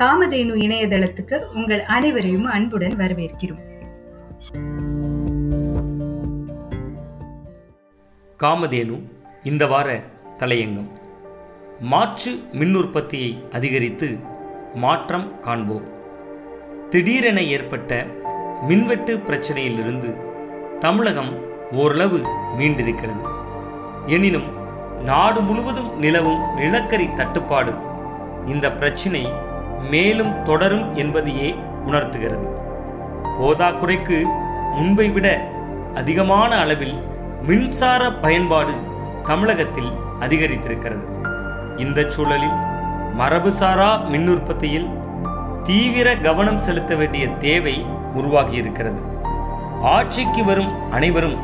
காமதேனு 0.00 0.54
இணையதளத்துக்கு 0.56 1.52
உங்கள் 1.54 1.80
அனைவரையும் 1.80 2.44
அன்புடன் 2.44 2.96
வரவேற்கிறோம். 2.96 3.62
காமதேனு 8.42 9.02
இந்த 9.42 9.66
வார 9.66 10.02
தலையங்கம். 10.38 10.88
மாற்று 11.80 12.40
மின் 12.52 12.74
உற்பத்தியை 12.74 13.44
அதிகரித்து 13.52 14.18
மாற்றம் 14.74 15.40
காண்போம். 15.40 15.84
திடீரென 16.90 17.42
ஏற்பட்ட 17.42 18.06
மின்வெட்டு 18.62 19.16
பிரச்சனையிலிருந்து 19.16 20.20
தமிழகம் 20.78 21.32
ஓரளவு 21.72 22.16
மீண்டிருக்கிறது. 22.58 23.34
எனினும் 24.06 24.48
நாடு 25.02 25.40
முழுவதும் 25.40 25.98
நிலவும் 25.98 26.54
நிலக்கரி 26.54 27.12
தட்டுப்பாடு. 27.12 27.74
இந்த 28.46 28.72
பிரச்சினை 28.72 29.54
மேலும் 29.90 30.32
தொடரும் 30.42 30.86
என்பதையே 30.94 31.48
உணர்த்துகிறது. 31.88 32.46
போதாக்குறைக்கு 33.38 34.18
முன்பை 34.76 35.08
விட 35.10 35.28
அதிகமான 35.94 36.50
அளவில் 36.62 36.96
மின்சார 37.48 38.02
பயன்பாடு 38.24 38.74
தமிழகத்தில் 39.24 39.90
அதிகரித்திருக்கிறது. 40.20 41.04
இந்த 41.76 42.00
சூழலில் 42.14 42.56
மரபுசாரா 43.20 43.90
மின் 44.12 44.28
உற்பத்தியில் 44.28 44.88
தீவிர 45.68 46.08
கவனம் 46.26 46.62
செலுத்த 46.66 46.94
வேண்டிய 46.94 47.26
தேவை 47.44 47.76
உருவாகியிருக்கிறது. 48.14 49.00
ஆட்சிக்கு 49.94 50.42
வரும் 50.44 50.72
அனைவரும் 50.90 51.36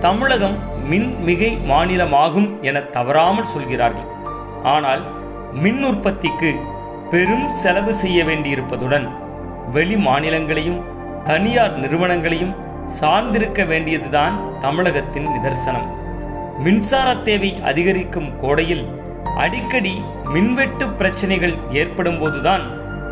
தமிழகம் 0.00 0.56
மின் 0.90 1.08
மிகை 1.24 1.50
மாநிலமாகும் 1.70 2.48
என 2.68 2.80
தவறாமல் 2.96 3.52
சொல்கிறார்கள். 3.54 4.08
ஆனால் 4.74 5.02
மின் 5.62 5.80
உற்பத்திக்கு 5.84 6.50
பெரும் 7.12 7.48
செலவு 7.48 7.92
செய்ய 7.94 8.24
வேண்டியிருப்பதுடன் 8.24 9.06
வெளி 9.72 9.96
மாநிலங்களையும் 10.06 10.80
தனியார் 11.24 11.74
நிறுவனங்களையும் 11.78 12.52
சார்ந்திருக்க 13.00 13.66
வேண்டியதுதான் 13.66 14.34
தமிழகத்தின் 14.58 15.26
நிதர்சனம். 15.26 15.88
மின்சார 16.64 17.08
தேவை 17.16 17.50
அதிகரிக்கும் 17.62 18.30
கோடையில் 18.36 18.84
அடிக்கடி 19.36 19.94
மின்வெட்டு 20.24 20.88
பிரச்சனைகள் 20.88 21.54
ஏற்படும் 21.70 22.18
போதுதான் 22.18 22.64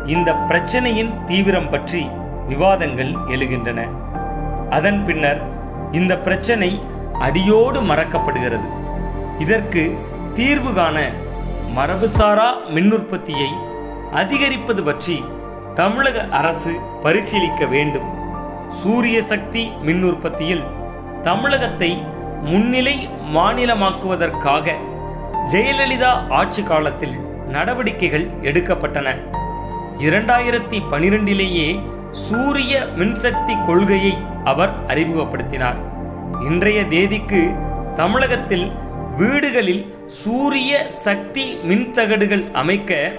இந்த 0.05 0.33
பிரச்சனையின் 0.33 1.11
தீவிரம் 1.25 1.69
பற்றி 1.69 2.07
விவாதங்கள் 2.47 3.13
எழுகின்றன. 3.27 3.79
அதன் 4.69 5.05
பின்னர் 5.05 5.41
இந்த 5.91 6.17
பிரச்சனை 6.17 6.81
அடியோடு 7.19 7.81
மறக்கப்படுகிறது. 7.81 8.69
இதற்கு 9.39 9.83
தீர்வு 10.33 10.73
காண 10.73 10.97
மரபுசாரா 11.77 12.51
மின் 12.69 12.91
உற்பத்தியை 12.91 13.49
அதிகரிப்பது 14.11 14.83
பற்றி 14.83 15.23
தமிழக 15.75 16.27
அரசு 16.27 16.75
பரிசீலிக்க 17.03 17.65
வேண்டும். 17.65 18.07
சூரிய 18.69 19.21
சக்தி 19.21 19.71
மின் 19.81 20.03
உற்பத்தியில் 20.03 20.63
தமிழகத்தை 21.21 22.01
முன்னிலை 22.41 23.09
மாநிலமாக்குவதற்காக 23.35 24.73
ஜெயலலிதா 25.51 26.29
ஆட்சி 26.29 26.63
காலத்தில் 26.63 27.15
நடவடிக்கைகள் 27.47 28.27
எடுக்கப்பட்டன. 28.41 29.15
இரண்டாயிரத்தி 29.97 30.81
பனிரெண்டிலேயே 30.91 31.79
சூரிய 32.11 32.87
மின்சக்தி 32.95 33.65
கொள்கையை 33.65 34.17
அவர் 34.43 34.85
அறிமுகப்படுத்தினார். 34.87 35.75
இன்றைய 36.45 36.83
தேதிக்கு 36.83 37.51
தமிழகத்தில் 37.95 38.71
வீடுகளில் 39.17 39.93
சூரிய 40.05 40.89
சக்தி 40.89 41.57
மின்தகடுகள் 41.63 42.51
அமைக்க 42.51 43.11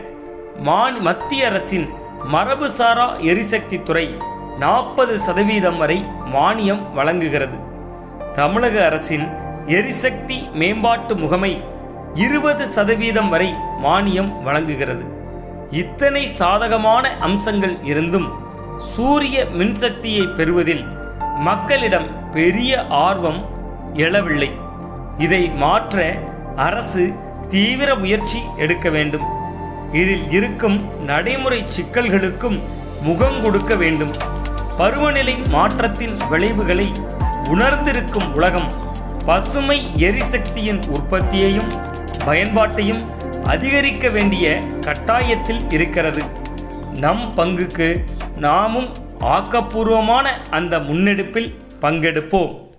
மான் 0.58 1.00
மத்திய 1.00 1.46
அரசின் 1.46 1.88
மரபுசாரா 2.32 3.20
எரிசக்தி 3.20 3.82
துறை 3.82 4.16
நாற்பது 4.58 5.20
சதவீதம் 5.20 5.76
வரை 5.76 6.04
மானியம் 6.34 6.92
வழங்குகிறது. 6.92 7.58
தமிழக 8.34 8.84
அரசின் 8.84 9.28
எரிசக்தி 9.66 10.48
மேம்பாட்டு 10.52 11.16
முகமை 11.16 11.62
இருபது 12.14 12.66
சதவீதம் 12.66 13.28
வரை 13.28 13.54
மானியம் 13.82 14.42
வழங்குகிறது. 14.42 15.02
இத்தனை 15.70 16.26
சாதகமான 16.26 17.16
அம்சங்கள் 17.18 17.82
இருந்தும் 17.82 18.28
சூரிய 18.78 19.44
மின்சக்தியை 19.44 20.34
பெறுவதில் 20.34 20.84
மக்களிடம் 21.36 22.30
பெரிய 22.30 22.86
ஆர்வம் 22.86 23.44
எழவில்லை. 23.94 24.50
இதை 25.18 25.50
மாற்ற 25.50 26.14
அரசு 26.56 27.12
தீவிர 27.48 27.94
முயற்சி 27.94 28.40
எடுக்க 28.56 28.88
வேண்டும். 28.90 29.39
இதில் 29.92 30.30
இருக்கும் 30.30 31.04
நடைமுறை 31.04 31.64
சிக்கல்களுக்கும் 31.76 32.60
முகம் 33.02 33.42
கொடுக்க 33.42 33.74
வேண்டும். 33.74 34.10
பருவநிலை 34.76 35.34
மாற்றத்தின் 35.48 36.16
விளைவுகளை 36.28 36.92
உணர்ந்திருக்கும் 37.48 38.34
உலகம் 38.34 38.72
பசுமை 39.24 39.86
எரிசக்தியின் 39.94 40.80
உற்பத்தியையும் 40.88 41.72
பயன்பாட்டையும் 42.24 43.02
அதிகரிக்க 43.44 44.08
வேண்டிய 44.08 44.60
கட்டாயத்தில் 44.80 45.72
இருக்கிறது. 45.72 46.22
நம் 46.98 47.32
பங்குக்கு 47.36 47.98
நாமும் 48.36 48.88
ஆக்கப்பூர்வமான 49.20 50.26
அந்த 50.50 50.78
முன்னெடுப்பில் 50.78 51.54
பங்கெடுப்போம். 51.80 52.69